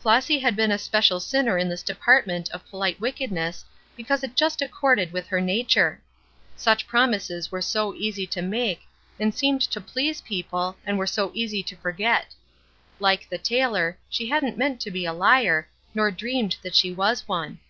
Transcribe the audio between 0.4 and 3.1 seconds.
had been a special sinner in this department of polite